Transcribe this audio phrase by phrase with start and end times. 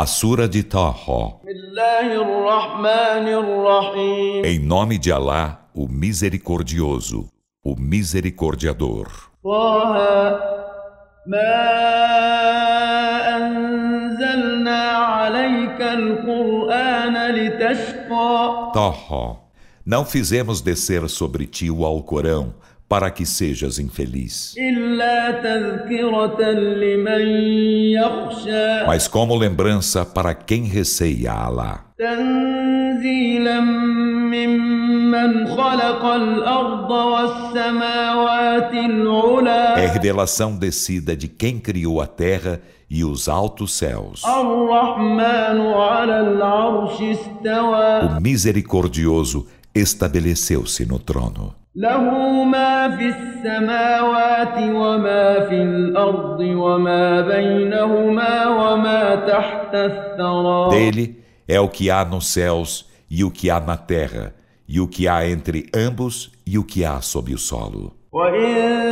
[0.00, 1.36] A Sura de Taha.
[4.46, 7.28] Em nome de Alá, o Misericordioso,
[7.62, 9.08] o Misericordiador.
[18.72, 19.36] Taha.
[19.84, 22.54] Não fizemos descer sobre ti o Alcorão
[22.90, 24.52] para que sejas infeliz.
[28.84, 31.84] Mas como lembrança para quem receia Alá.
[39.76, 44.24] É revelação descida de quem criou a terra e os altos céus.
[48.18, 51.59] O misericordioso estabeleceu-se no trono.
[51.75, 61.15] له ما في السماوات وما في الأرض وما بينهما وما تحت الثرى Dele
[61.47, 64.33] é o que há nos céus e o que há na terra
[64.67, 67.93] e o que há entre ambos e o que há sob o solo.
[68.11, 68.88] وإن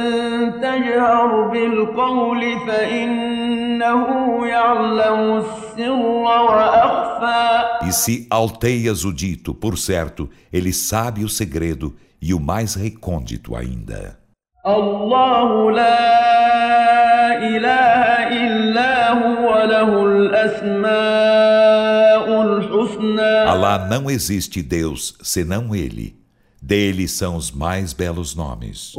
[0.61, 4.07] تجهر بالقول فإنه
[4.47, 12.33] يعلم السر وأخفى E se alteias o dito, por certo, ele sabe o segredo e
[12.33, 14.17] o mais recôndito ainda.
[14.63, 21.43] Allah la ilaha illa huwa lahul asmaul
[22.71, 23.45] husna.
[23.51, 26.15] Allah não existe Deus senão ele.
[26.61, 28.93] Dele são os mais belos nomes.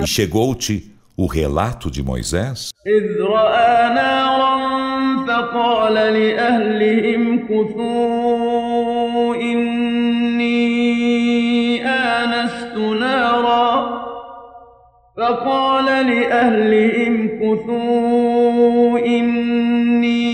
[0.00, 2.70] E chegou-te o relato de Moisés?
[5.26, 10.52] فقال لأهلهم كثوا إني
[11.86, 14.02] آنست نارا
[15.16, 20.32] فقال لأهلهم كثوا إني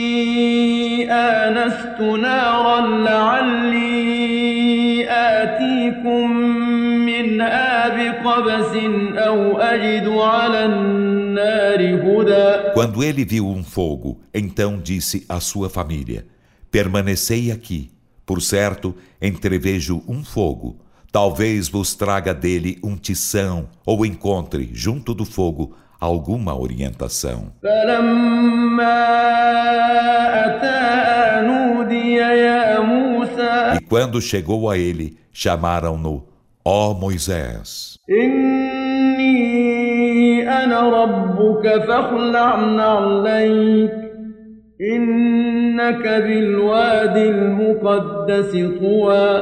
[1.13, 3.42] آنست نارا لعلي
[8.33, 8.77] منها بقبس
[9.19, 16.27] أو أجد على النار هدى Quando ele viu um fogo, então disse à sua família:
[16.71, 17.91] Permanecei aqui.
[18.25, 20.77] Por certo, entrevejo um fogo.
[21.11, 27.53] Talvez vos traga dele um tição ou encontre, junto do fogo, alguma orientação.
[33.75, 36.27] E quando chegou a ele, chamaram-no,
[36.66, 38.00] Ó oh, Moisés,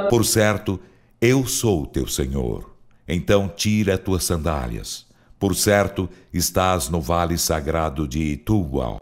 [0.10, 0.80] por certo,
[1.22, 2.72] eu sou teu Senhor.
[3.08, 5.06] Então tira tuas sandálias.
[5.40, 8.98] Por certo, estás no vale sagrado de Ituwa.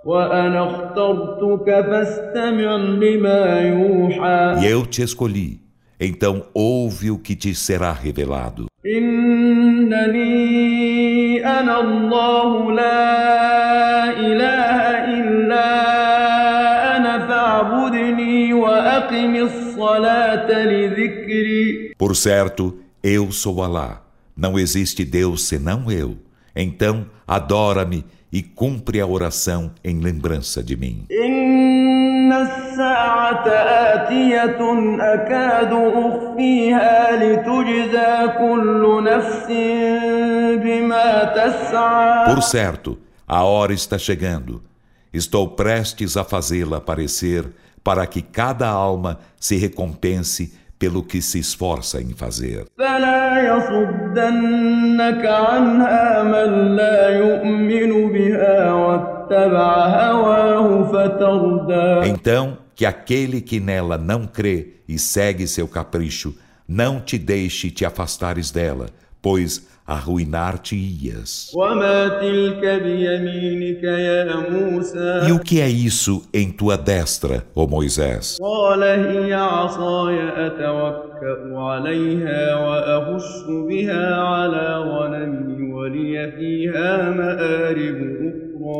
[4.62, 5.69] E eu te escolhi
[6.00, 8.68] então ouve o que te será revelado.
[21.98, 24.02] Por certo, eu sou Alá.
[24.38, 26.18] Não existe Deus senão eu.
[26.56, 31.06] Então, adora-me e cumpre a oração em lembrança de mim.
[32.39, 33.49] الساعة
[33.95, 34.59] آتية
[35.15, 39.47] أكاد أخفيها لتجزى كل نفس
[40.63, 44.63] بما تسعى Por certo, a hora está chegando.
[45.13, 47.45] Estou prestes a fazê-la aparecer
[47.83, 52.67] para que cada alma se recompense pelo que se esforça em fazer.
[62.08, 66.36] Então, que aquele que nela não crê e segue seu capricho,
[66.68, 68.88] não te deixe te afastares dela,
[69.22, 71.52] pois arruinar-te-ias.
[75.28, 78.38] E o que é isso em tua destra, ó Moisés?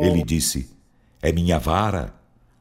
[0.02, 0.79] Ele disse:
[1.22, 2.20] É minha vara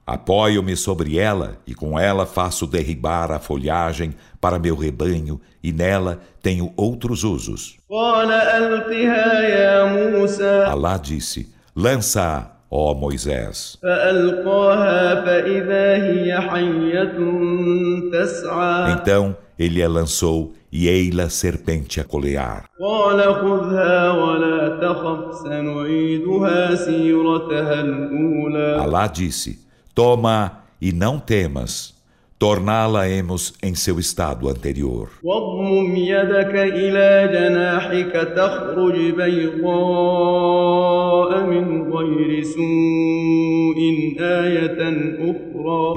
[0.09, 6.19] Apoio-me sobre ela e com ela faço derribar a folhagem para meu rebanho e nela
[6.41, 7.77] tenho outros usos.
[10.65, 13.77] Alá disse: Lança-a, ó Moisés.
[18.99, 22.65] Então ele a lançou e ei-la serpente a colear.
[28.79, 29.59] Alá disse,
[29.95, 31.93] toma e não temas,
[32.37, 35.09] torná-la-emos em seu estado anterior.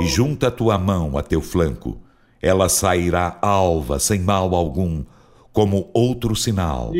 [0.01, 1.97] E junta tua mão a teu flanco,
[2.43, 5.05] ela sairá alva sem mal algum,
[5.53, 6.93] como outro sinal,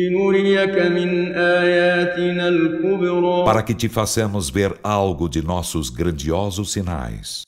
[3.43, 7.43] para que te façamos ver algo de nossos grandiosos sinais.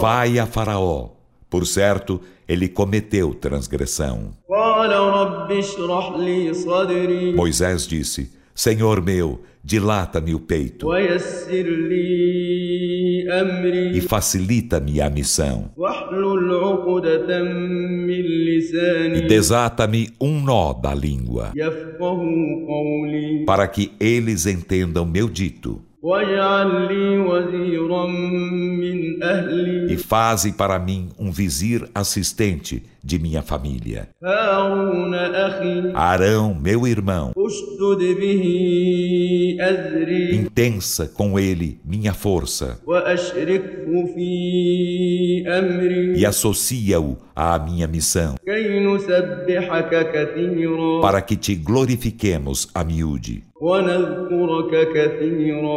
[0.00, 1.10] Vai a Faraó,
[1.50, 4.30] por certo, ele cometeu transgressão.
[7.34, 10.88] Moisés disse: Senhor meu, dilata-me o peito
[13.92, 15.70] e facilita-me a missão.
[19.14, 21.52] E desata-me um nó da língua.
[23.46, 25.82] Para que eles entendam meu dito.
[29.88, 34.10] E faze para mim um vizir assistente de minha família.
[35.94, 37.32] Arão, meu irmão.
[40.34, 42.78] Intensa com ele minha força.
[46.14, 48.34] E associa-o à minha missão.
[51.00, 53.42] Para que te glorifiquemos a miúde.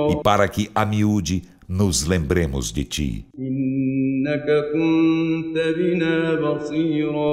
[0.09, 3.25] E para que a miúde nos lembremos de ti.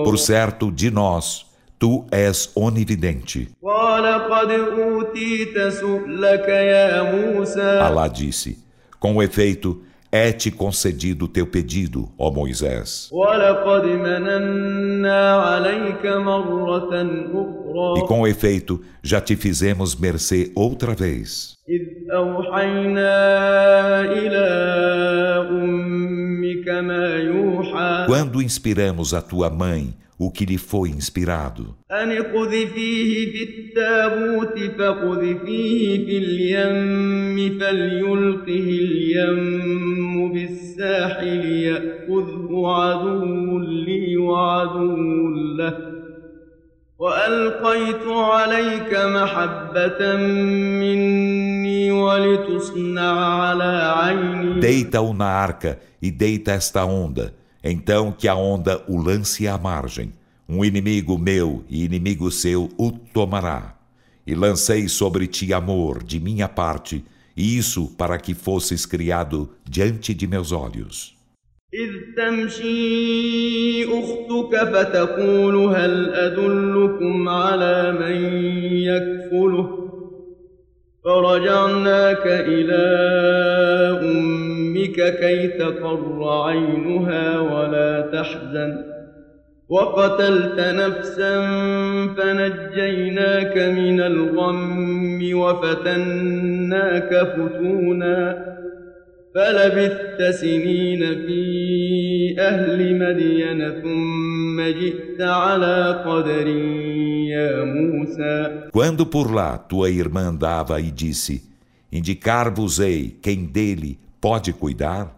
[0.04, 1.44] Por certo, de nós,
[1.76, 3.48] tu és onividente.
[7.80, 8.58] Alá disse,
[9.00, 13.08] com efeito, é-te concedido o teu pedido, ó Moisés.
[17.98, 21.56] E com efeito, já te fizemos mercê outra vez.
[28.07, 31.75] Quando inspiramos a tua mãe o que lhe foi inspirado.
[47.03, 50.17] وألقيت عليك محبة
[50.79, 57.33] مني ولتصنع على عيني Deita-o na arca e deita esta onda
[57.63, 60.11] então que a onda o lance à margem.
[60.49, 63.77] Um inimigo meu e inimigo seu o tomará.
[64.27, 67.03] E lancei sobre ti amor de minha parte,
[67.35, 71.13] e isso para que fosses criado diante de meus olhos.
[71.73, 78.15] إذ تمشي أختك فتقول هل أدلكم على من
[78.89, 79.76] يكفله
[81.08, 82.84] فرجعناك إلى
[84.02, 88.84] أمك كي تقر عينها ولا تحزن.
[89.68, 91.40] وقتلت نفسا
[92.16, 98.48] فنجيناك من الغم وفتناك فتونا.
[99.34, 106.87] فلبثت سنين في أهل مدين ثم جئت على قدر يا موسى
[108.72, 111.42] Quando por lá tua irmã andava e disse
[111.90, 115.16] Indicar-vos-ei quem dele pode cuidar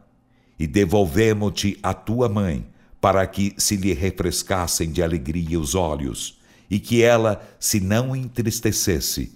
[0.59, 2.65] e devolvemos-te a tua mãe
[3.01, 6.39] para que se lhe refrescassem de alegria os olhos
[6.71, 9.33] e que ela se não entristecesse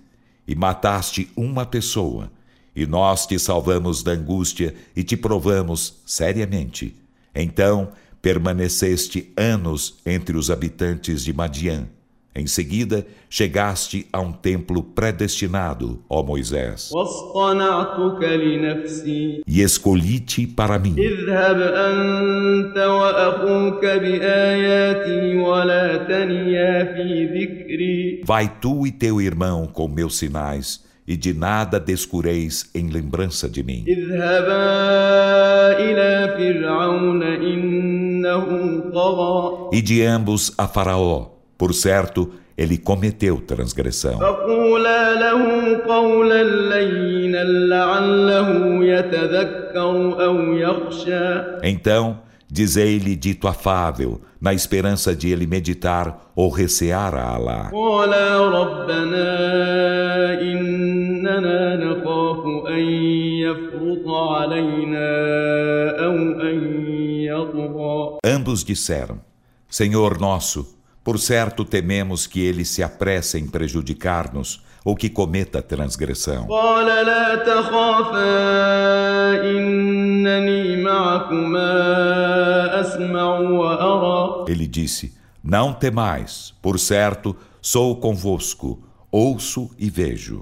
[0.47, 2.31] e mataste uma pessoa
[2.77, 6.95] e nós te salvamos da angústia e te provamos seriamente.
[7.35, 7.91] Então
[8.23, 11.87] permaneceste anos entre os habitantes de Madian.
[12.37, 16.91] Em seguida, chegaste a um templo predestinado, ó Moisés.
[19.47, 20.97] E escolhi-te para mim.
[28.25, 33.63] Vai tu e teu irmão com meus sinais e de nada descureis em lembrança de
[33.63, 33.85] mim.
[39.73, 44.19] E de ambos a Faraó, por certo, ele cometeu transgressão.
[51.63, 52.21] Então,
[52.51, 57.71] dizei-lhe dito afável, na esperança de ele meditar ou recear a Alá.
[68.25, 69.21] Ambos disseram:
[69.69, 76.47] Senhor nosso, por certo tememos que ele se apresse em prejudicar-nos ou que cometa transgressão.
[84.49, 88.83] Ele disse: Não temais, por certo, sou convosco,
[89.23, 90.41] ouço e vejo.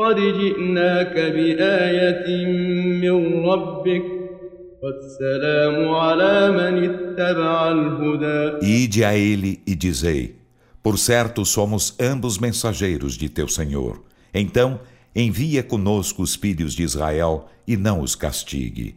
[0.00, 2.46] قد جئناك بآية
[3.02, 4.04] من ربك
[4.82, 10.39] والسلام على من اتبع الهدى Ide a ele e dizei,
[10.82, 14.02] por certo somos ambos mensageiros de teu Senhor.
[14.32, 14.80] Então,
[15.14, 18.96] envia conosco os filhos de Israel e não os castigue.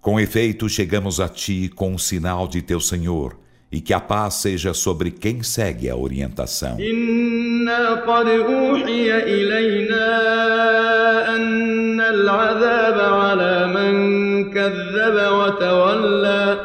[0.00, 3.38] Com efeito, chegamos a ti com o um sinal de teu Senhor,
[3.70, 6.78] e que a paz seja sobre quem segue a orientação.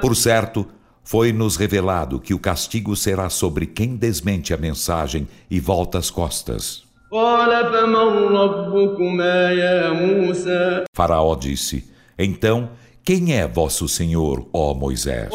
[0.01, 0.65] Por certo,
[1.05, 6.83] foi-nos revelado que o castigo será sobre quem desmente a mensagem e volta as costas.
[10.93, 12.71] Faraó disse: Então,
[13.03, 15.29] quem é vosso Senhor, ó Moisés?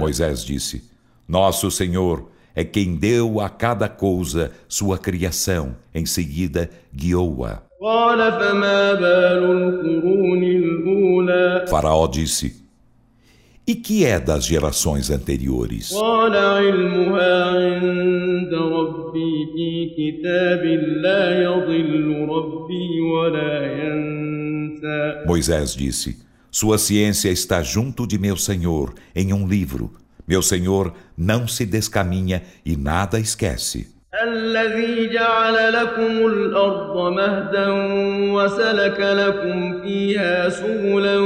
[0.00, 0.90] Moisés disse:
[1.28, 7.62] Nosso Senhor é quem deu a cada coisa sua criação, em seguida guiou-a.
[11.68, 12.60] Faraó disse:
[13.70, 15.92] e que é das gerações anteriores?
[25.24, 26.18] Moisés disse:
[26.50, 29.92] Sua ciência está junto de meu Senhor, em um livro.
[30.26, 34.00] Meu Senhor não se descaminha e nada esquece.
[34.22, 37.68] الذي جعل لكم الأرض مهدا
[38.32, 41.18] وسلك لكم فيها سبلا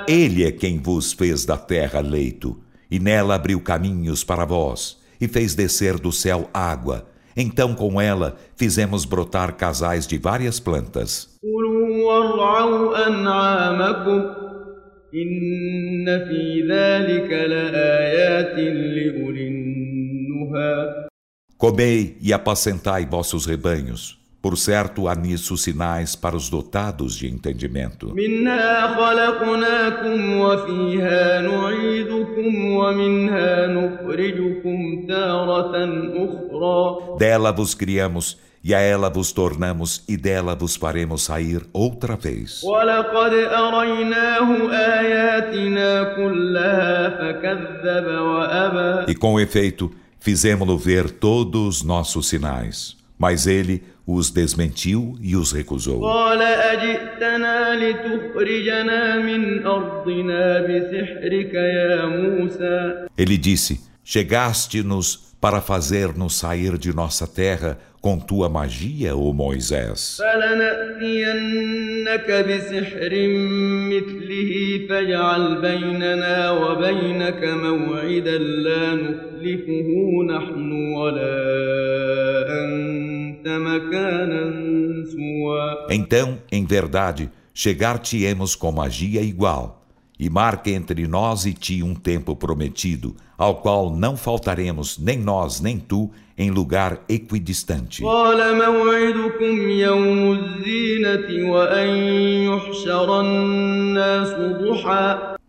[0.07, 2.59] Ele é quem vos fez da terra leito,
[2.89, 7.07] e nela abriu caminhos para vós, e fez descer do céu água.
[7.35, 11.29] Então, com ela, fizemos brotar casais de várias plantas.
[21.57, 24.22] Comei e apacentai vossos rebanhos.
[24.43, 28.13] Por certo, há nisso sinais para os dotados de entendimento.
[37.17, 42.61] Dela vos criamos e a ela vos tornamos e dela vos faremos sair outra vez.
[49.07, 53.01] E com efeito, fizemos-lo ver todos os nossos sinais.
[53.17, 56.01] Mas ele os desmentiu e os recusou.
[63.17, 70.17] Ele disse: Chegaste-nos para fazer-nos sair de nossa terra com tua magia, ó Moisés.
[85.89, 89.85] Então, em verdade, chegar-te-emos com magia igual,
[90.19, 95.59] e marque entre nós e ti um tempo prometido, ao qual não faltaremos nem nós
[95.59, 98.03] nem tu em lugar equidistante.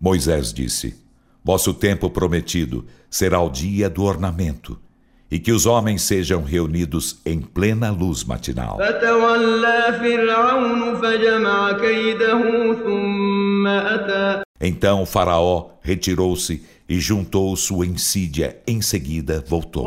[0.01, 0.95] Moisés disse:
[1.43, 4.79] Vosso tempo prometido será o dia do ornamento
[5.31, 8.79] e que os homens sejam reunidos em plena luz matinal.
[14.61, 19.85] Então o faraó retirou-se e juntou sua insídia, em seguida voltou.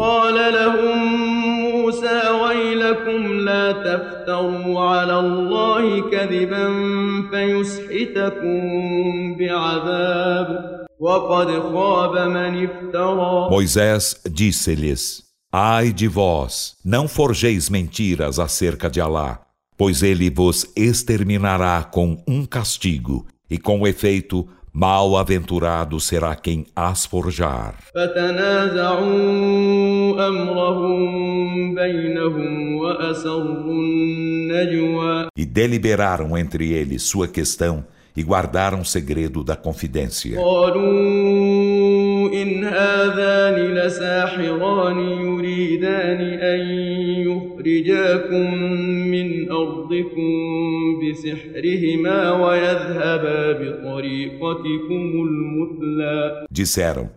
[13.50, 15.27] Moisés disse-lhes
[15.60, 19.42] Ai de vós, não forjeis mentiras acerca de Alá,
[19.76, 27.74] pois ele vos exterminará com um castigo, e com efeito, mal-aventurado será quem as forjar.
[35.36, 37.84] E deliberaram entre eles sua questão
[38.16, 40.40] e guardaram segredo da confidência.
[42.37, 46.61] إن هذان لساحران يريدان أن
[47.29, 48.55] يخرجاكم
[49.15, 50.31] من أرضكم
[51.01, 57.11] بسحرهما ويذهبا بطريقتكم المثلى Disseram,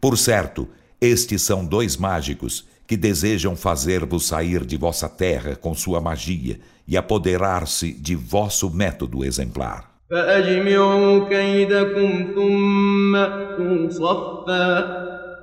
[0.00, 0.68] por certo,
[1.00, 6.96] estes são dois mágicos que desejam fazer-vos sair de vossa terra com sua magia e
[6.96, 9.92] apoderar-se de vosso método exemplar.
[10.10, 15.02] فأجمعوا كيدكم ثم أتوا صفا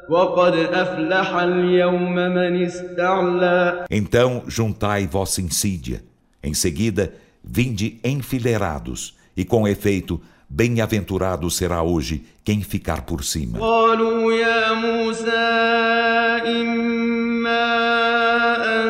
[0.09, 6.03] وقد أفلح اليوم من استعلى Então juntai vossa insídia.
[6.43, 13.59] Em seguida, vinde enfileirados, e com efeito, bem-aventurado será hoje quem ficar por cima.
[13.59, 15.29] قالوا يا موسى
[16.47, 17.65] إما
[18.65, 18.89] أن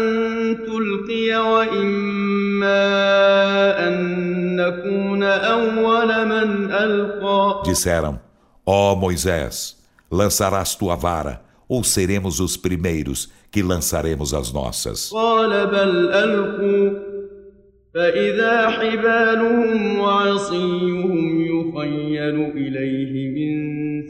[0.66, 1.93] تلقي وإما
[7.64, 8.20] Disseram:
[8.66, 9.78] Ó oh Moisés,
[10.12, 15.12] lançarás tua vara, ou seremos os primeiros que lançaremos as nossas.
[17.94, 23.54] فإذا حبالهم وعصيهم يخيل إليه من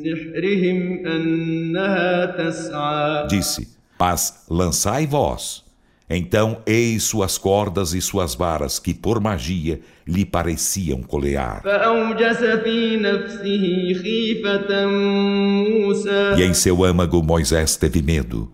[0.03, 3.67] سحرهم أنها تسعى Disse,
[4.00, 5.62] mas lançai vós
[6.08, 11.62] então, eis suas cordas e suas varas, que por magia lhe pareciam colear.
[16.37, 18.52] E em seu âmago Moisés teve medo.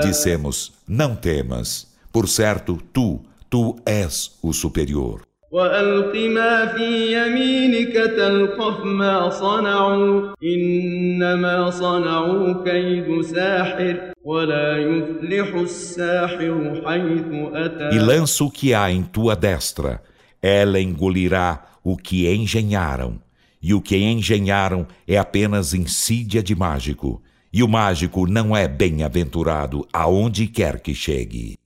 [0.00, 5.22] Dissemos: Não temas, por certo, tu, tu és o superior.
[5.51, 17.53] وألق ما في يمينك تلقف ما صنعوا إنما صنعوا كيد ساحر ولا يفلح الساحر حيث
[17.53, 20.01] أتى E lança o que há em tua destra,
[20.41, 23.17] ela engolirá o que engenharam,
[23.61, 27.21] e o que engenharam é apenas insídia de mágico.
[27.51, 31.57] E o mágico não é bem-aventurado aonde quer que chegue.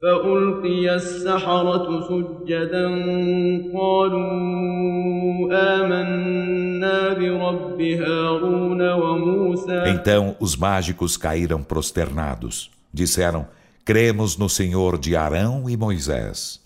[9.87, 12.71] Então os mágicos caíram prosternados.
[12.93, 13.47] Disseram:
[13.83, 16.61] Cremos no Senhor de Arão e Moisés.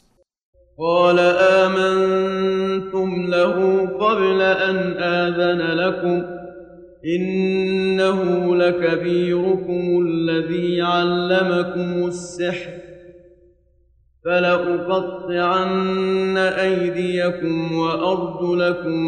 [0.77, 1.19] قال
[1.63, 6.38] آمنتم له قبل أن آذن لكم
[7.04, 12.70] إنه لكبيركم الذي علمكم السحر
[14.24, 19.00] فلأقطعن أيديكم وأرجلكم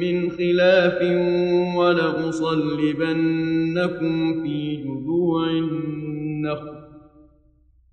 [0.00, 1.02] من خلاف
[1.76, 3.22] ولأصلبنكم
[4.42, 6.79] في جذوع النخل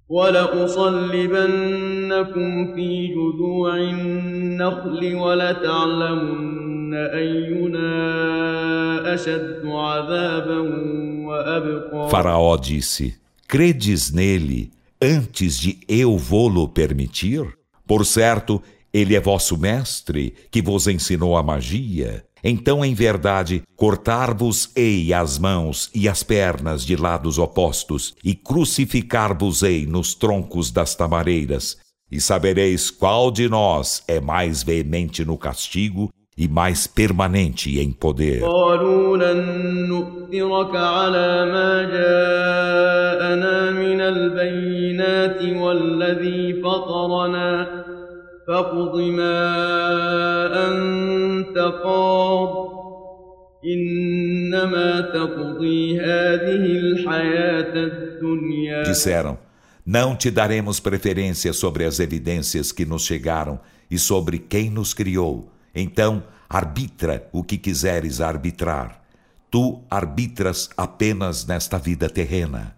[0.08, 1.54] ولأصلبنكم
[2.74, 8.22] في جذوع النخل ولتعلمن أينا
[12.10, 13.14] Faraó disse:
[13.48, 17.46] Credes nele antes de eu vô-lo permitir?
[17.86, 22.24] Por certo, ele é vosso mestre, que vos ensinou a magia.
[22.43, 30.13] então, em verdade, cortar-vos-ei as mãos e as pernas de lados opostos, e crucificar-vos-ei nos
[30.13, 31.77] troncos das tamareiras,
[32.11, 38.43] e sabereis qual de nós é mais veemente no castigo e mais permanente em poder.
[58.83, 59.37] Disseram:
[59.85, 65.49] Não te daremos preferência sobre as evidências que nos chegaram e sobre quem nos criou
[65.77, 69.03] então, arbitra o que quiseres arbitrar.
[69.51, 72.75] Tu arbitras apenas nesta vida terrena.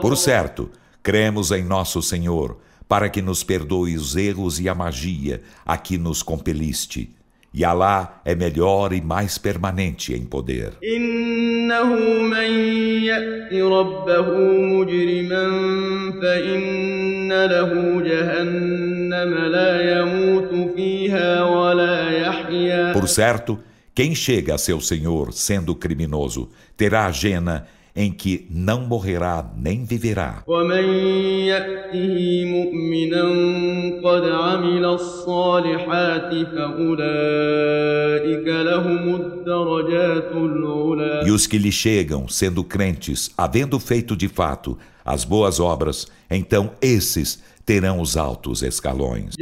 [0.00, 0.70] Por certo,
[1.02, 5.98] cremos em nosso Senhor para que nos perdoe os erros e a magia a que
[5.98, 7.17] nos compeliste.
[7.52, 10.72] E Alá é melhor e mais permanente em poder.
[22.92, 23.58] Por certo,
[23.94, 27.66] quem chega a seu Senhor sendo criminoso terá a Jena
[27.98, 30.44] em que não morrerá nem viverá.
[41.26, 46.70] E os que lhe chegam, sendo crentes, havendo feito de fato as boas obras, então
[46.80, 49.34] esses terão os altos escalões.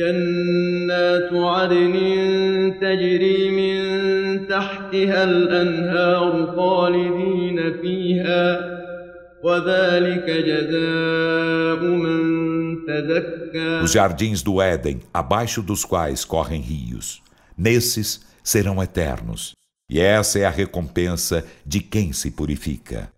[13.85, 17.23] Os jardins do Éden, abaixo dos quais correm rios,
[17.57, 19.53] nesses serão eternos.
[19.90, 23.10] E essa é a recompensa de quem se purifica.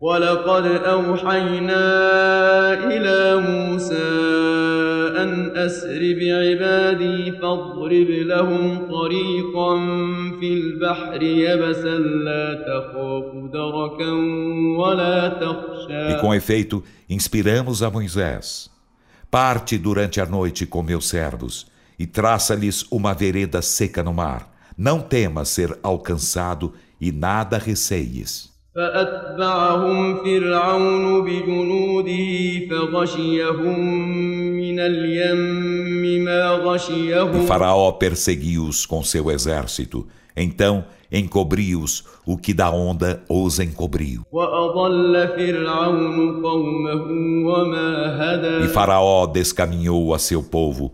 [5.23, 9.75] أن أسر بعبادي فاضرب لهم طريقا
[10.39, 14.11] في البحر يبسا لا تخاف دركا
[14.77, 18.69] ولا تخشى E com efeito, inspiramos a Moisés.
[19.29, 21.67] Parte durante a noite com meus servos
[21.97, 24.51] e traça-lhes uma vereda seca no mar.
[24.77, 28.53] Não temas ser alcançado e nada receies.
[28.75, 33.79] فأتبعهم فرعون بجنوده فغشيهم
[34.57, 40.07] من اليم ما غشيهم E Faraó perseguiu-os com seu exército.
[40.35, 44.23] Então encobriu-os o que da onda os encobriu.
[48.63, 50.93] E Faraó descaminhou a seu povo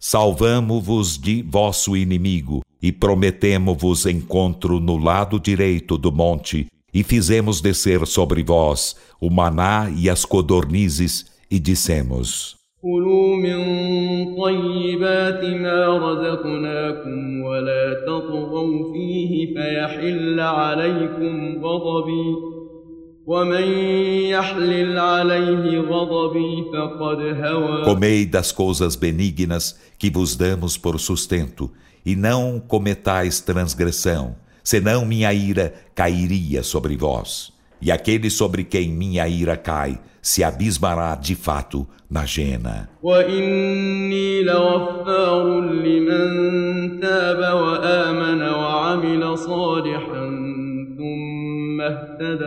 [0.00, 8.06] salvamo-vos de vosso inimigo e prometemo-vos encontro no lado direito do monte e fizemos descer
[8.06, 12.56] sobre vós o maná e as codornizes, e dissemos:
[27.84, 31.70] Comei das coisas benignas que vos damos por sustento,
[32.04, 37.52] e não cometais transgressão senão minha ira cairia sobre vós.
[37.82, 42.88] E aquele sobre quem minha ira cai se abismará de fato na jena.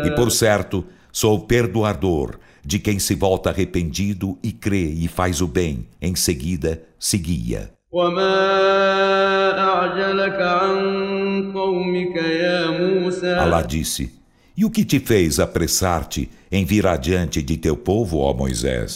[0.06, 5.48] E por certo, sou perdoador de quem se volta arrependido e crê e faz o
[5.48, 7.72] bem, em seguida seguia.
[13.40, 14.12] Allah disse:
[14.58, 18.96] E o que te fez apressar-te em vir adiante de teu povo, ó Moisés?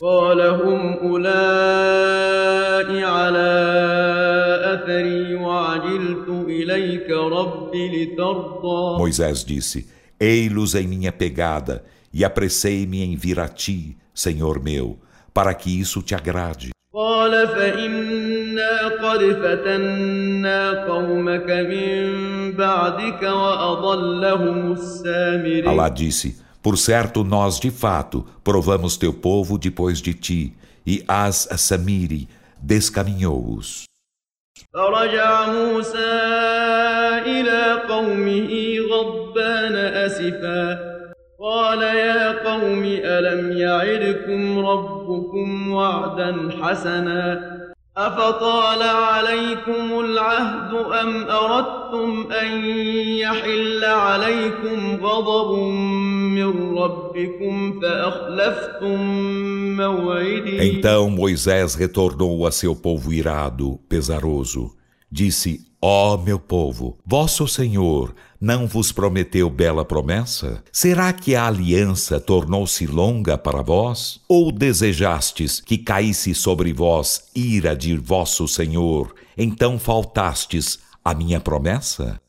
[8.97, 14.98] Moisés disse: Ei-los em minha pegada, e apressei-me em vir a ti, Senhor meu,
[15.32, 16.70] para que isso te agrade.
[16.94, 27.70] قال فإنا قد فتنا قومك من بعدك وأضلهم السامري Allah disse, por certo nós de
[27.70, 30.52] fato provamos teu povo depois de ti
[30.86, 32.28] e as Samiri
[32.60, 33.84] descaminhou-os.
[34.72, 36.12] فرجع موسى
[37.26, 37.55] إلى
[37.89, 40.79] قومه غضبان أسفا.
[41.39, 47.57] قال يا قوم ألم يعدكم ربكم وعدا حسنا؟
[47.97, 52.65] أفطال عليكم العهد أم أردتم أن
[53.17, 55.59] يحل عليكم غضب
[56.37, 58.99] من ربكم فأخلفتم
[59.77, 64.71] موعدي؟ Então Moisés retornou a seu povo irado, pesaroso.
[65.11, 70.64] Disse, Ó oh, meu povo, vosso Senhor não vos prometeu bela promessa?
[70.72, 74.20] Será que a aliança tornou-se longa para vós?
[74.28, 82.20] Ou desejastes que caísse sobre vós ira de vosso Senhor, então faltastes a minha promessa?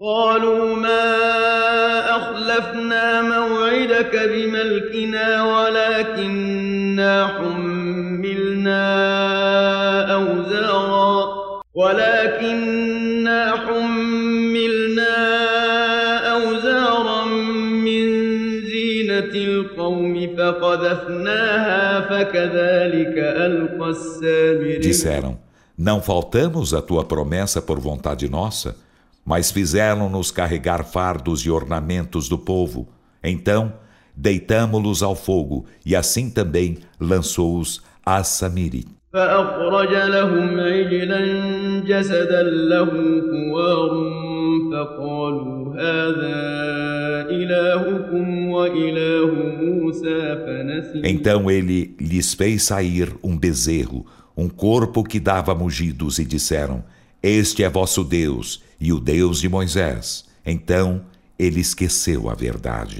[0.00, 7.61] قالوا ما أخلفنا موعدك بملكنا ولكننا حملنا
[11.72, 15.16] أوزارا ولكننا حملنا
[16.32, 17.24] أوزارا
[17.86, 18.06] من
[18.66, 25.38] زينة القوم فقذفناها فكذلك ألقى السامري Disseram,
[25.76, 28.74] não faltamos a tua promessa por vontade nossa?
[29.28, 32.88] mas fizeram-nos carregar fardos e ornamentos do povo.
[33.22, 33.74] Então,
[34.16, 38.86] deitamo-los ao fogo, e assim também lançou-os a Samiri.
[51.03, 54.03] Então ele lhes fez sair um bezerro,
[54.35, 56.83] um corpo que dava mugidos, e disseram:
[57.21, 60.25] Este é vosso Deus e o Deus de Moisés.
[60.43, 61.03] Então
[61.37, 62.95] ele esqueceu a verdade.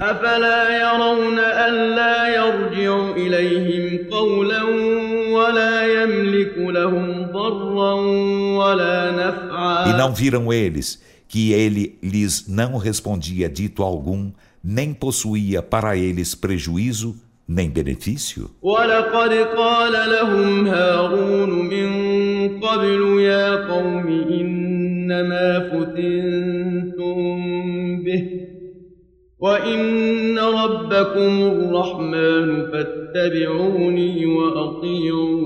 [9.87, 14.31] E não viram eles que ele lhes não respondia dito algum,
[14.63, 17.15] nem possuía para eles prejuízo
[17.47, 18.49] nem benefício?
[25.09, 27.32] إنما فتنتم به
[29.43, 35.39] وإن ربكم الرحمن فاتبعوني وأطيعوا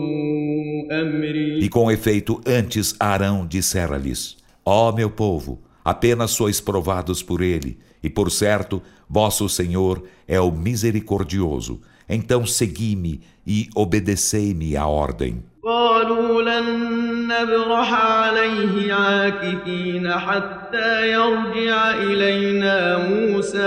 [0.91, 7.41] أمري E com efeito, antes Arão dissera-lhes: Ó oh, meu povo, apenas sois provados por
[7.41, 11.79] ele, e por certo, vosso Senhor é o misericordioso.
[12.09, 15.43] Então segui-me e obedecei-me à ordem.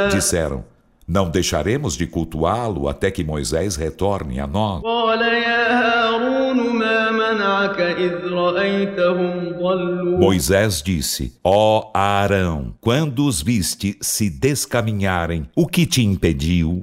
[0.10, 0.66] Disseram,
[1.08, 4.82] não deixaremos de cultuá-lo até que Moisés retorne a nós.
[10.18, 16.80] Moisés disse: Ó oh Arão, quando os viste se descaminharem, o que te impediu?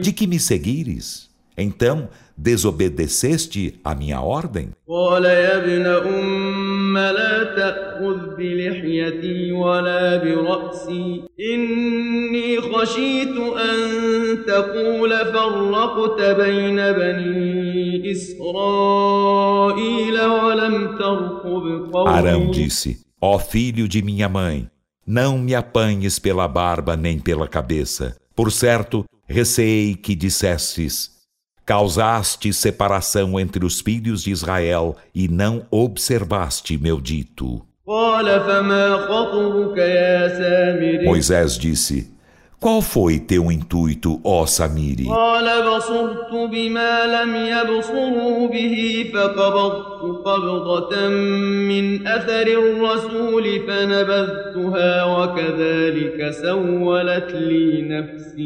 [0.00, 1.28] De que me seguires?
[1.56, 4.70] Então desobedeceste a minha ordem?
[6.97, 13.79] لا تأخذ بلحيتي ولا برأسي إني خشيت أن
[14.47, 19.41] تقول فرقت بين بني إسرائيل
[20.21, 24.67] ولم ترقب قولي Arão disse, ó filho de minha mãe,
[25.05, 28.15] não me apanhes pela barba nem pela cabeça.
[28.35, 31.14] Por certo, receei que dissesses,
[31.66, 37.60] Causaste separação entre os filhos de Israel e não observaste meu dito.
[41.04, 42.14] Moisés disse:
[42.60, 45.08] Qual foi teu intuito, ó Samiri?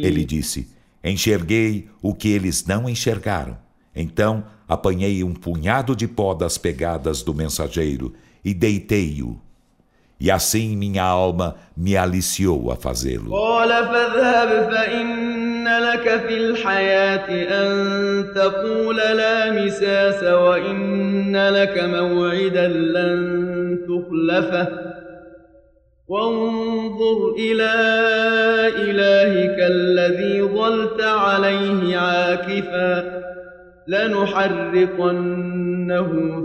[0.07, 3.57] Ele disse: Enxerguei o que eles não enxergaram.
[3.95, 9.41] Então apanhei um punhado de pó das pegadas do mensageiro e deitei-o.
[10.21, 13.31] E assim minha alma me aliciou a fazê-lo.
[26.10, 27.74] وانظر إلى
[28.78, 33.26] إلهك الذي ظلت عليه عاكفا
[33.88, 35.28] لنحرقنه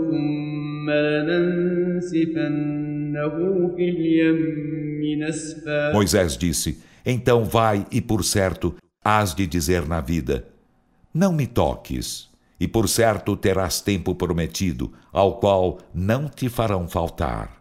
[0.09, 2.55] ثم لننسفنه
[3.75, 4.51] في اليم
[5.23, 10.45] نسفا Moisés disse, então vai e por certo hás de dizer na vida,
[11.13, 17.54] não me toques, e por certo terás tempo prometido, ao qual não te farão faltar.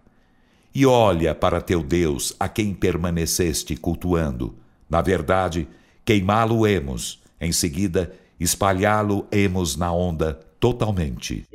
[0.76, 4.56] E olha para teu Deus, a quem permaneceste cultuando.
[4.90, 5.70] Na verdade,
[6.04, 11.46] queimá-lo-emos, em seguida, espalhá-lo-emos na onda totalmente.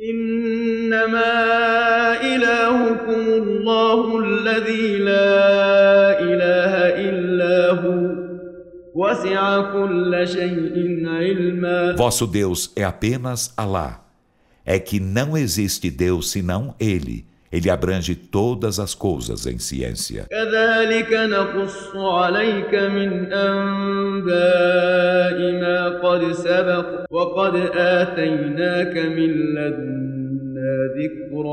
[11.95, 14.03] Vosso Deus é apenas Alá.
[14.65, 20.25] É que não existe Deus senão Ele ele abrange todas as coisas em ciência.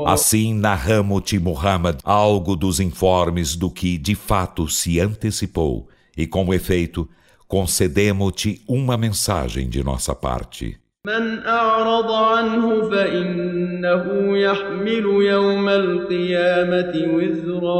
[0.05, 7.09] Assim narramos-te, Muhammad, algo dos informes do que de fato se antecipou, e com efeito,
[7.47, 10.77] concedemos-te uma mensagem de nossa parte.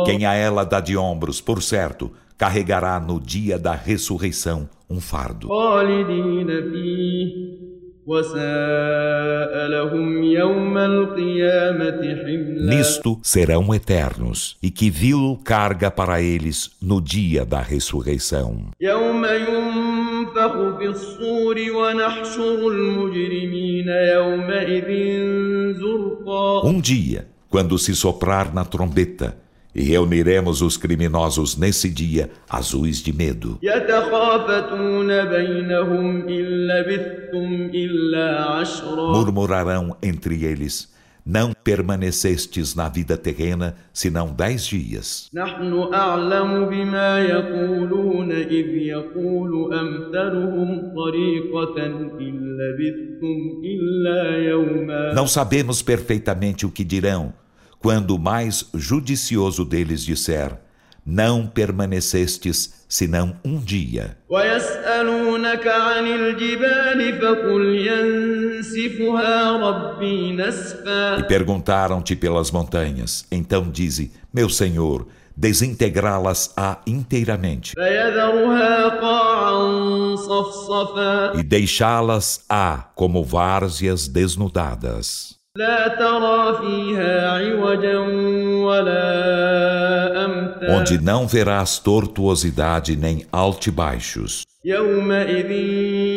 [0.06, 5.48] Quem a ela dá de ombros, por certo, carregará no dia da ressurreição um fardo.
[12.65, 18.72] Nisto serão eternos, e que vil carga para eles no dia da ressurreição.
[26.65, 29.38] Um dia, quando se soprar na trombeta,
[29.73, 33.60] e reuniremos os criminosos nesse dia azuis de medo.
[39.13, 40.91] Murmurarão entre eles:
[41.32, 45.30] Não permanecestes na vida terrena senão dez dias.
[55.13, 57.32] Não sabemos perfeitamente o que dirão
[57.78, 60.58] quando o mais judicioso deles disser:
[61.12, 64.15] Não permanecestes senão um dia.
[71.17, 73.26] E perguntaram-te pelas montanhas.
[73.32, 77.74] Então dize: Meu Senhor, desintegrá-las-á inteiramente
[81.34, 85.38] e deixá-las-á como várzeas desnudadas.
[90.70, 94.46] Onde não verás tortuosidade nem altibaixos.
[94.64, 95.51] يومئذ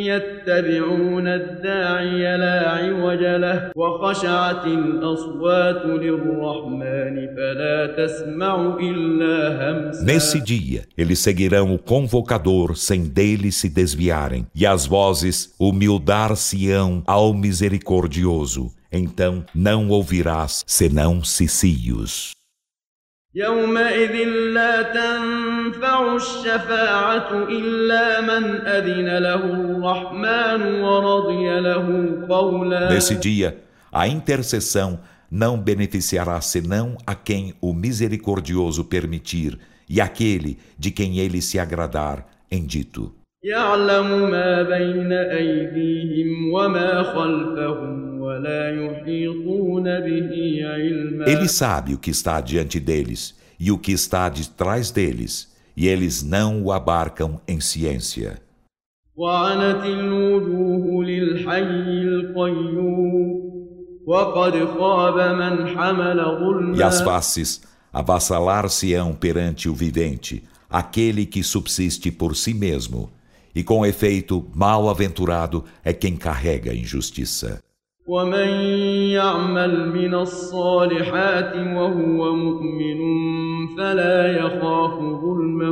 [0.07, 11.19] يتبعون الداعي لا عوج له وخشعت الأصوات للرحمن فلا تسمع إلا همسا Nesse dia, eles
[11.19, 18.71] seguirão o convocador sem dele se desviarem, e as vozes humildar-se-ão ao misericordioso.
[18.91, 22.31] Então não ouvirás senão cicios.
[23.35, 24.15] يومئذ
[24.53, 31.85] لا تنفع الشفاعة إلا من أذن له الرحمن ورضي له
[32.29, 33.57] قولا Nesse dia,
[33.91, 34.99] a intercessão
[35.29, 42.25] não beneficiará senão a quem o misericordioso permitir e aquele de quem ele se agradar
[42.51, 43.13] em dito.
[43.43, 48.10] يعلم ما بين أيديهم وما خلفهم
[51.26, 55.86] ele sabe o que está diante deles e o que está de trás deles, e
[55.86, 58.40] eles não o abarcam em ciência.
[66.76, 73.10] E as faces avassalar-se-ão perante o vivente, aquele que subsiste por si mesmo,
[73.54, 77.62] e com efeito mal-aventurado é quem carrega a injustiça.
[78.07, 78.49] ومن
[79.11, 82.99] يعمل من الصالحات وهو مؤمن
[83.77, 85.71] فلا يخاف ظلما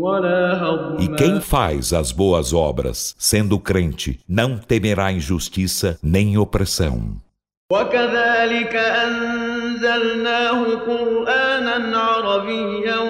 [0.00, 7.18] ولا هضما E quem faz as boas obras, sendo crente, não temerá injustiça nem opressão.
[7.72, 13.00] وكذلك أنزلناه قرآنا عربيا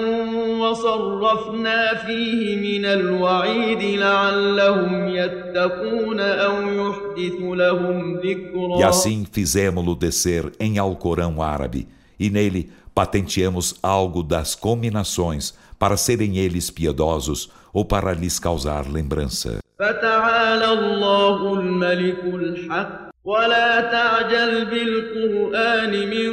[0.73, 10.77] وصرفنا فيه من الوعيد لعلهم يتقون أو يحدث لهم ذكرا E assim fizemos-lo descer em
[10.79, 11.87] Alcorão árabe,
[12.19, 19.59] e nele patenteamos algo das combinações para serem eles piedosos ou para lhes causar lembrança.
[19.79, 26.29] فتعالى الله الملك الحق ولا تعجل بالقرآن من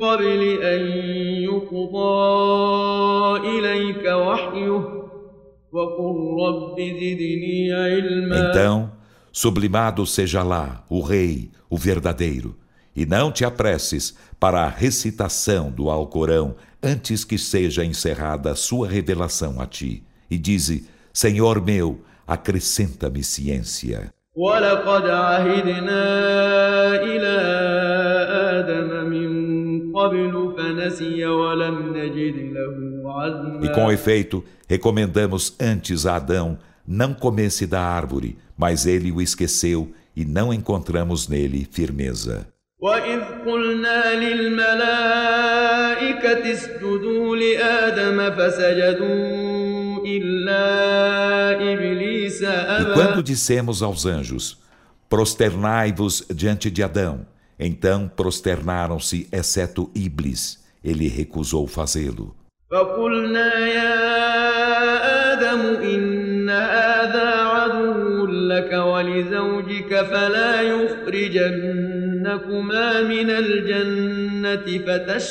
[0.00, 0.82] قبل أن
[1.48, 2.28] يقضى
[3.48, 4.84] إليك وحيه
[5.72, 8.90] وقل رب زدني علما Então,
[9.32, 12.56] sublimado seja lá o Rei, o verdadeiro,
[12.94, 18.86] e não te apresses para a recitação do Alcorão antes que seja encerrada a sua
[18.88, 20.04] revelação a ti.
[20.30, 24.12] E dize, Senhor meu, acrescenta-me ciência.
[24.36, 26.04] ولقد عهدنا
[27.02, 27.34] إلى
[28.58, 29.57] آدم من
[29.94, 32.74] قبل فنسي ولم نجد له
[33.12, 39.20] عزما E com efeito, recomendamos antes a Adão não comesse da árvore, mas ele o
[39.20, 42.46] esqueceu e não encontramos nele firmeza.
[42.78, 44.14] وإذ قلنا
[45.24, 50.62] للملائكة اسجدوا لآدم فسجدوا إلا
[51.72, 54.58] إبليس E quando dissemos aos anjos,
[55.08, 57.26] prosternai-vos diante de Adão,
[57.58, 60.62] Então prosternaram-se, exceto Iblis.
[60.82, 62.34] Ele recusou fazê-lo.
[68.54, 71.87] لك ولزوجك فلا يخرجنكما من الجنة فتشقى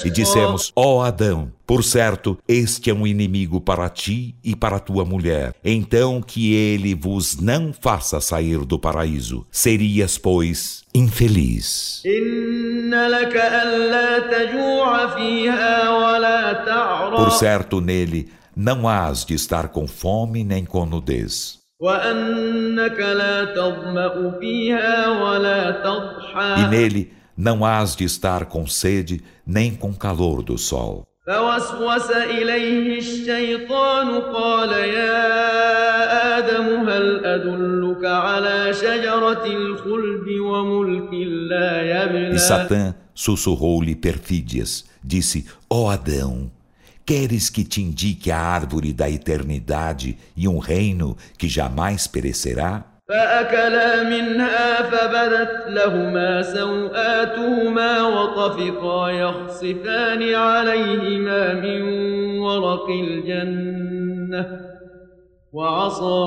[0.06, 4.78] e dissemos, ó oh Adão, por certo, este é um inimigo para ti e para
[4.78, 5.54] tua mulher.
[5.62, 9.46] Então que ele vos não faça sair do paraíso.
[9.50, 12.02] Serias, pois, infeliz.
[17.16, 21.57] Por certo, nele não hás de estar com fome nem com nudez.
[26.57, 31.05] E nele não hás de estar com sede nem com calor do sol.
[31.27, 41.13] فوسوس إليه الشيطان قال يا آدم هل أدلك على شجرة الخلد وملك
[41.49, 46.51] لا يبلى E Satã sussurrou-lhe perfídias, disse, ó oh Adão,
[47.07, 52.93] Queres que te indique a árvore da eternidade e um reino que jamais perecerá?
[53.09, 61.81] فأكلا منها فبدت لهما سوآتهما وطفقا يخصفان عليهما من
[62.39, 64.59] ورق الجنة
[65.53, 66.19] وعصى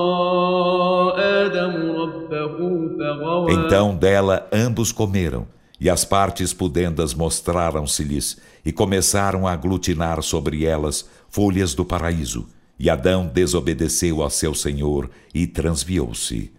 [1.19, 2.57] آدم ربه
[2.99, 5.47] فغوى Então dela ambos comeram
[5.81, 12.49] e as partes pudendas mostraram-se-lhes e começaram a aglutinar sobre elas folhas do paraíso.
[12.79, 16.53] E Adão desobedeceu a seu Senhor e transviou-se.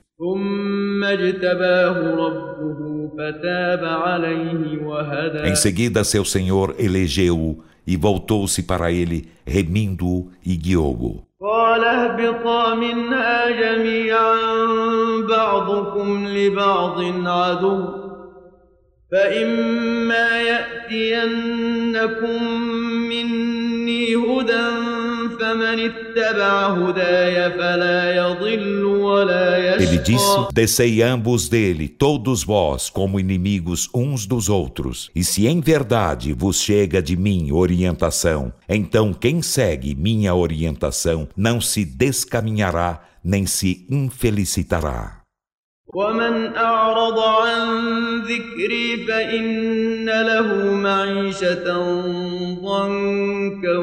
[5.45, 11.27] Em seguida, seu Senhor elegeu-o e voltou-se para ele, remindo-o e guiou-o.
[11.41, 14.35] قال اهبطا منها جميعا
[15.29, 18.00] بعضكم لبعض عدو
[19.11, 22.43] فإما يأتينكم
[23.09, 24.67] مني هدى
[25.39, 33.17] فمن اتبع هداي فلا يضل ولا يشقى Ele disse: Descei ambos dele, todos vós, como
[33.19, 35.09] inimigos uns dos outros.
[35.15, 41.61] E se em verdade vos chega de mim orientação, então quem segue minha orientação não
[41.61, 45.20] se descaminhará nem se infelicitará.
[45.93, 47.67] ومن أعرض عن
[48.21, 51.63] ذكري فإن له معيشة
[52.61, 53.77] ضنكا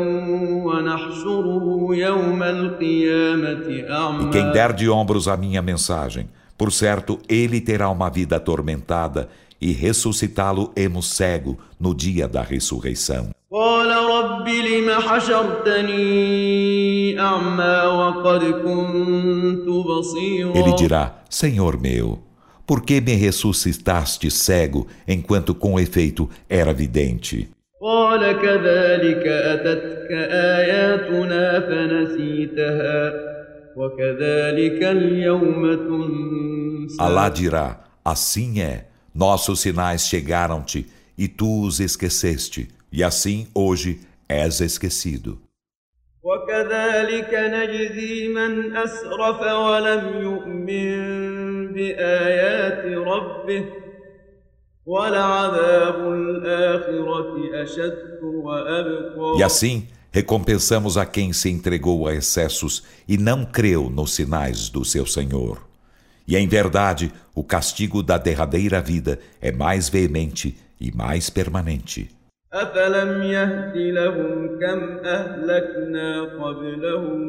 [0.67, 7.61] ونحشره يوم القيامة أعمى E quem der de ombros a minha mensagem, por certo, ele
[7.61, 9.29] terá uma vida atormentada
[9.61, 13.31] e ressuscitá-lo-emos cego no dia da ressurreição.
[13.55, 14.91] قال رب لم
[16.05, 22.19] حشرتني أعمى وقد كنت بصيرا Ele dirá, Senhor meu,
[22.67, 27.49] por que me ressuscitaste cego enquanto com efeito era vidente?
[27.83, 33.13] قال كذلك أتتك آياتنا فنسيتها
[33.77, 38.87] وكذلك اليوم تنسى Allah dirá, assim é,
[39.19, 40.87] nossos sinais chegaram-te
[41.17, 45.39] e tu os esqueceste e assim hoje és esquecido.
[46.25, 53.65] وكذلك نجزي من أسرف ولم يؤمن بآيات ربه
[54.87, 63.45] ولعذاب الآخرة أشد وأبقى E assim recompensamos a quem se entregou a excessos e não
[63.45, 65.68] creu nos sinais do seu Senhor.
[66.29, 72.09] E em verdade, o castigo da derradeira vida é mais veemente e mais permanente.
[72.55, 77.21] أفلم يهد لهم كم أهلكنا قبلهم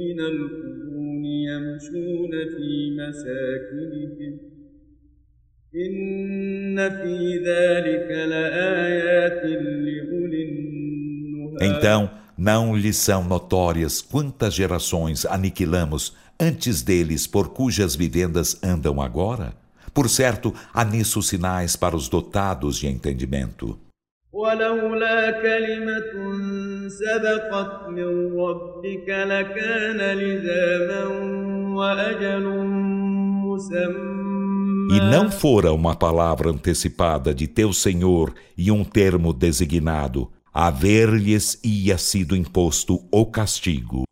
[0.00, 4.38] من القرون يمشون في مساكنهم
[5.76, 10.76] إن في ذلك لآيات لأولي النهى
[11.60, 12.08] Então,
[12.40, 19.54] não lhes são notórias quantas gerações aniquilamos antes deles por cujas vivendas andam agora?
[19.94, 23.78] Por certo, há nisso sinais para os dotados de entendimento.
[24.36, 26.12] ولولا كلمة
[26.88, 31.04] سبقت من ربك لكان لزاما
[31.74, 32.44] وأجل
[33.44, 34.26] مسمى
[34.88, 41.97] E não fora uma palavra antecipada de teu Senhor e um termo designado, haver-lhes ia
[41.97, 44.03] sido imposto o castigo.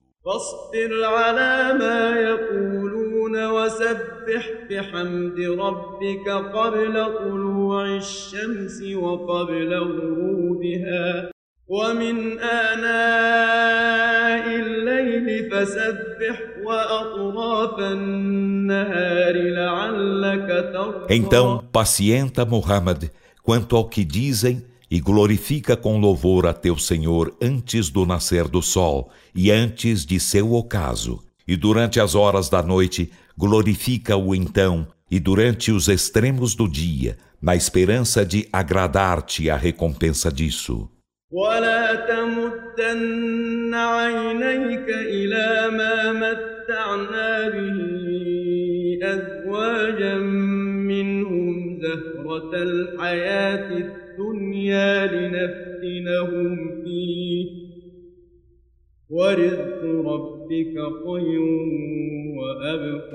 [21.10, 23.10] Então, pacienta Muhammad
[23.44, 28.63] quanto ao que dizem e glorifica com louvor a teu Senhor antes do nascer do
[28.63, 31.23] sol e antes de seu ocaso.
[31.47, 37.55] E durante as horas da noite, glorifica-o então, e durante os extremos do dia, na
[37.55, 40.89] esperança de agradar-te a recompensa disso.
[41.31, 47.79] ولا تمدن عينيك إلى ما متعنا به
[49.03, 57.65] أزواجا منهم زهرة الحياة الدنيا لنفتنهم فيه
[59.11, 60.75] ورزق ربك
[61.05, 61.75] خير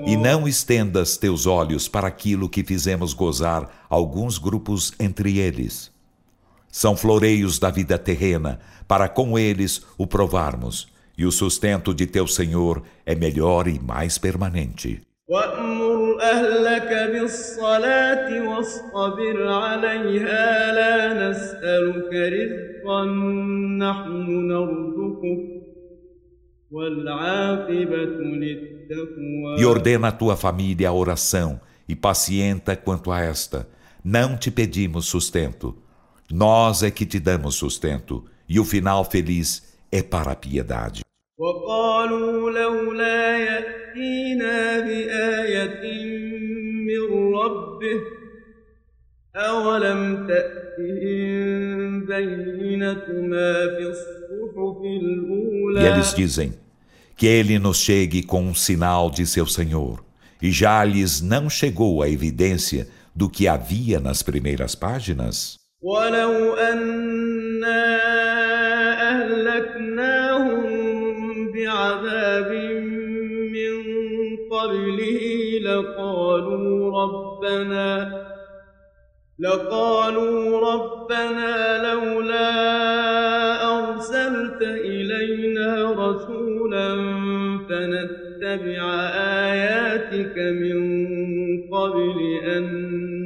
[0.06, 5.92] E não estendas teus olhos para aquilo que fizemos gozar alguns grupos entre eles.
[6.70, 10.88] São floreios da vida terrena, para com eles o provarmos,
[11.18, 15.00] e o sustento de teu Senhor é melhor e mais permanente.
[16.24, 23.04] وأمر أهلك بالصلاة واصطبر عليها لا نسألك رزقا
[23.78, 25.60] نحن نرزقك
[29.58, 33.68] E ordena a tua família a oração e pacienta quanto a esta.
[34.04, 35.76] Não te pedimos sustento.
[36.30, 41.00] Nós é que te damos sustento, e o final feliz é para a piedade.
[41.38, 46.04] وقالوا لولا يأتينا بآية
[46.86, 48.00] من ربه
[49.36, 56.52] أولم تأتهم بينة ما في الصحف الأولى E eles dizem,
[57.16, 60.04] que ele nos chegue com um sinal de seu Senhor.
[60.42, 65.60] E já lhes não chegou a evidência do que havia nas primeiras páginas?
[65.82, 68.43] ولو أنا
[77.44, 78.20] ربنا
[79.38, 81.52] لقالوا ربنا
[81.86, 82.50] لولا
[83.78, 86.88] أرسلت إلينا رسولا
[87.68, 88.82] فنتبع
[89.48, 90.78] آياتك من
[91.72, 92.64] قبل أن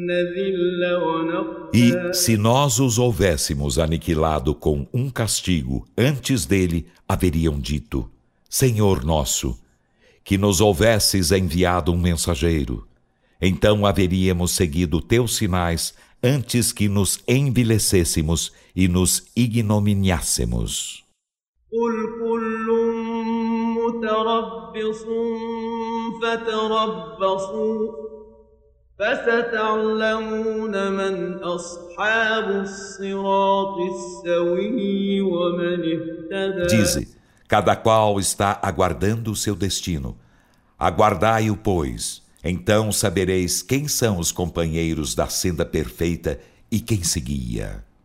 [0.06, 8.08] نذل ونخزى E se nós os houvéssemos aniquilado com um castigo antes dele, haveriam dito:
[8.48, 9.58] Senhor nosso,
[10.22, 12.86] que nos houvesses enviado um mensageiro.
[13.41, 21.03] Então haveríamos seguido teus sinais antes que nos envilecêssemos e nos ignominiássemos.
[36.67, 37.07] Dize,
[37.47, 40.17] cada qual está aguardando o seu destino.
[40.77, 46.39] Aguardai-o, pois, então sabereis quem são os companheiros da senda perfeita
[46.71, 47.83] e quem seguia.